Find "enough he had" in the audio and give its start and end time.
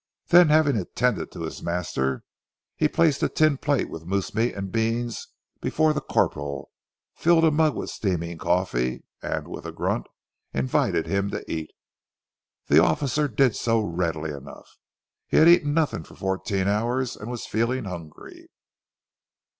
14.31-15.47